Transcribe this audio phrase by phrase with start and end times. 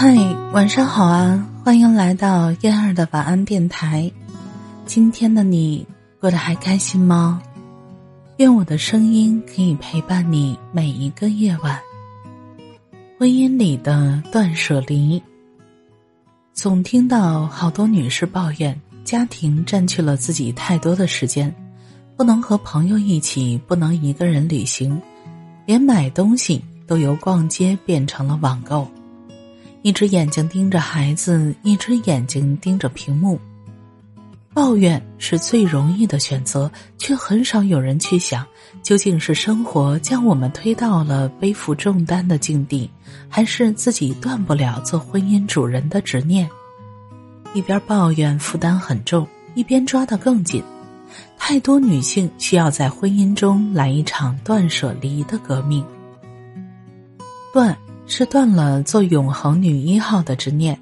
[0.00, 0.14] 嗨，
[0.52, 1.44] 晚上好啊！
[1.64, 4.08] 欢迎来到燕儿的晚安电台。
[4.86, 5.84] 今天的你
[6.20, 7.42] 过得还开心吗？
[8.36, 11.76] 愿我的声音可以陪伴你每一个夜晚。
[13.18, 15.20] 婚姻里的断舍离，
[16.52, 21.52] 总听到好多女士抱怨家庭占据了自己太多的时间，
[22.16, 25.02] 不能和朋友一起，不能一个人旅行，
[25.66, 28.88] 连买东西都由逛街变成了网购。
[29.82, 33.38] 一只眼睛盯着孩子，一只眼睛盯着屏幕。
[34.52, 38.44] 抱怨是最容易的选择，却很少有人去想，
[38.82, 42.90] 究竟是生活将我们推到了背负重担的境地，
[43.28, 46.48] 还是自己断不了做婚姻主人的执念？
[47.54, 49.24] 一边抱怨负担很重，
[49.54, 50.60] 一边抓得更紧。
[51.38, 55.84] 太多女性需要在婚姻中来一场断舍离的革命。
[57.52, 57.76] 断。
[58.08, 60.76] 是断了做永恒女一号的执念，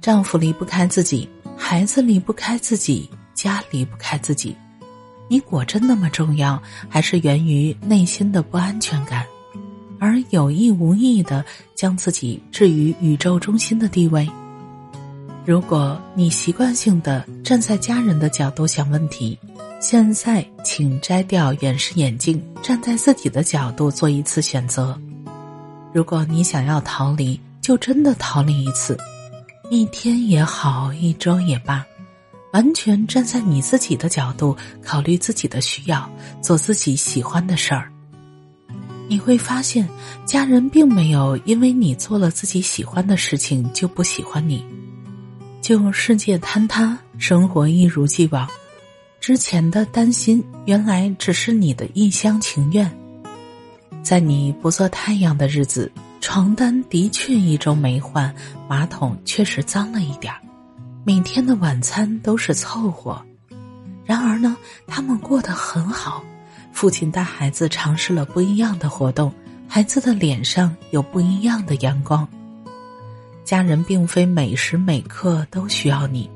[0.00, 4.56] 丈夫离不开自己，孩子离不开自己，家离不开自己，
[5.28, 9.26] 你果真那么重要，还是源于内心的不安全感，
[10.00, 14.28] 而有意无意的将自己置于宇宙中心的地位？
[15.44, 19.38] 如果你习惯性的站在家人的角度想问题，
[19.80, 24.98] 现在请摘掉远视眼镜，站在自己的角度做一次选择。
[25.92, 28.96] 如果你想要逃离，就真的逃离一次，
[29.70, 31.84] 一天也好，一周也罢，
[32.52, 37.90] 完全站在你自己的角度考虑自己的需要，做自己喜欢的事儿。
[39.06, 39.86] 你会发现，
[40.24, 44.64] 家人并没有因为你做了自己喜欢的事情就不喜欢你。
[45.60, 48.48] 就世界坍塌，生活一如既往，
[49.20, 52.90] 之前的担心原来只是你的一厢情愿。
[54.12, 58.30] 在你不做太阳的日子，床单的确一周没换，
[58.68, 60.38] 马桶确实脏了一点儿，
[61.02, 63.18] 每天的晚餐都是凑合。
[64.04, 64.54] 然而呢，
[64.86, 66.22] 他们过得很好。
[66.74, 69.32] 父亲带孩子尝试了不一样的活动，
[69.66, 72.28] 孩子的脸上有不一样的阳光。
[73.44, 76.30] 家人并非每时每刻都需要你。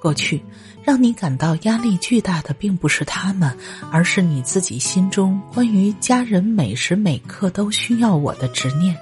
[0.00, 0.42] 过去。
[0.84, 3.54] 让你感到压力巨大的，并不是他们，
[3.90, 8.96] 而是你自己心中关于家人每时每刻都需要我的执念。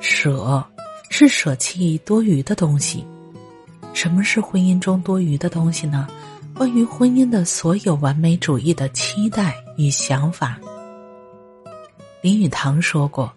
[0.00, 0.64] 舍，
[1.08, 3.04] 是舍弃多余的东西。
[3.92, 6.08] 什么是婚姻中多余的东西呢？
[6.52, 10.58] 关于婚姻的所有完美主义的期待与想法。
[12.20, 13.32] 林语堂说过：“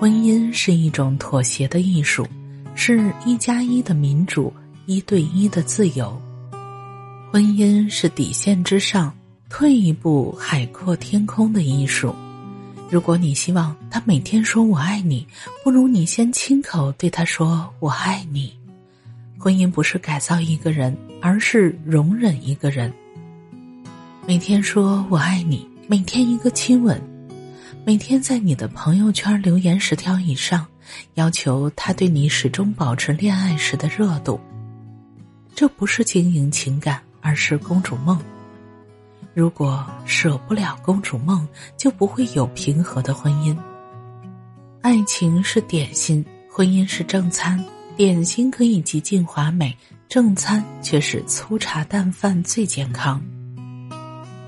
[0.00, 2.26] 婚姻是一种妥协的艺术，
[2.74, 4.52] 是一加一的民主，
[4.90, 6.20] 一对一的自由。”
[7.30, 9.14] 婚姻是底线之上，
[9.48, 12.12] 退一步海阔天空的艺术。
[12.90, 15.24] 如果你希望他每天说我爱你，
[15.62, 18.52] 不如你先亲口对他说我爱你。
[19.38, 22.92] 婚姻不是改造一个人，而是容忍一个人。
[24.26, 27.00] 每天说我爱你，每天一个亲吻，
[27.84, 30.66] 每天在你的朋友圈留言十条以上，
[31.14, 34.40] 要求他对你始终保持恋爱时的热度。
[35.60, 36.98] 这不是经营情感。
[37.22, 38.18] 而是公主梦。
[39.34, 43.54] 如果舍不了公主梦，就不会有平和的婚姻。
[44.80, 47.62] 爱情是点心，婚姻是正餐。
[47.94, 49.76] 点心可以极尽华美，
[50.08, 53.22] 正餐却是粗茶淡饭最健康。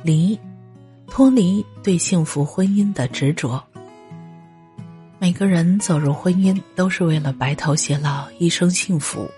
[0.03, 0.41] 离，
[1.07, 3.63] 脱离对幸福婚姻的执着。
[5.19, 9.31] 每个人走入婚姻都是为了白头偕老，一生幸福。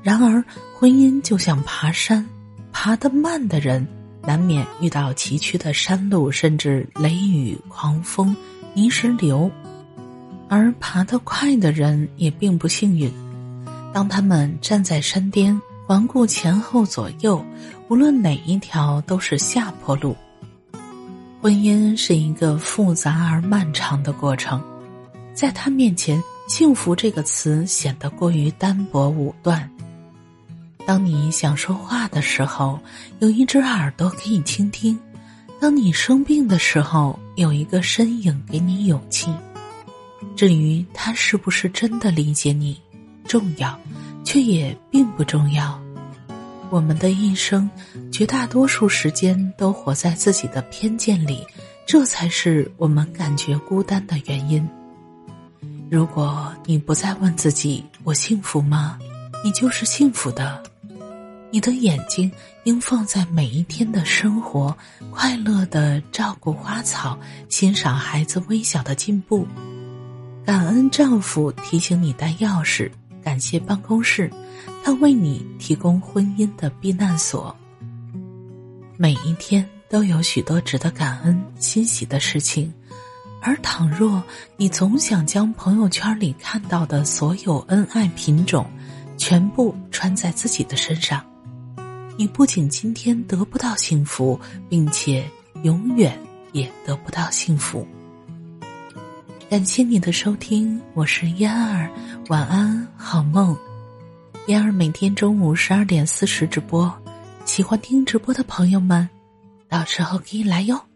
[0.00, 0.42] 然而，
[0.78, 2.24] 婚姻就像爬山。
[2.70, 3.84] 爬得慢的人，
[4.22, 8.36] 难免遇到崎岖的山路，甚至雷雨、狂风、
[8.74, 9.50] 泥石流；
[10.48, 13.12] 而爬得快的人也并不幸运。
[13.92, 17.44] 当他们站在山巅，环顾前后左右，
[17.88, 20.14] 无论哪一条都是下坡路。
[21.40, 24.62] 婚姻是一个复杂而漫长的过程，
[25.34, 29.68] 在他面前，“幸福”这个词显得过于单薄武断。
[30.88, 32.80] 当你想说话的时候，
[33.18, 34.96] 有一只耳朵可以倾听；
[35.60, 39.30] 当你生病的时候，有一个身影给你勇气。
[40.34, 42.80] 至于他是不是真的理解你，
[43.26, 43.78] 重要，
[44.24, 45.78] 却也并不重要。
[46.70, 47.68] 我们的一生，
[48.10, 51.46] 绝大多数时间都活在自己的偏见里，
[51.86, 54.66] 这才是我们感觉孤单的原因。
[55.90, 58.98] 如果你不再问自己“我幸福吗”，
[59.44, 60.62] 你就是幸福的。
[61.50, 62.30] 你的眼睛
[62.64, 64.76] 应放在每一天的生活，
[65.10, 67.18] 快乐的照顾花草，
[67.48, 69.46] 欣赏孩子微小的进步，
[70.44, 72.90] 感恩丈夫提醒你带钥匙，
[73.22, 74.30] 感谢办公室，
[74.84, 77.54] 他为你提供婚姻的避难所。
[78.98, 82.70] 每一天都有许多值得感恩、欣喜的事情，
[83.40, 84.22] 而倘若
[84.58, 88.70] 你总想将朋友圈里看到的所有恩爱品种
[89.16, 91.24] 全部穿在自己的身上，
[92.18, 94.38] 你不仅今天得不到幸福，
[94.68, 95.24] 并且
[95.62, 96.18] 永远
[96.50, 97.86] 也得不到幸福。
[99.48, 101.88] 感谢你的收听，我是燕儿，
[102.28, 103.56] 晚安，好梦。
[104.48, 106.92] 燕儿每天中午十二点四十直播。
[107.44, 109.08] 喜欢听直播的朋友们，
[109.68, 110.87] 到时候可以来哟。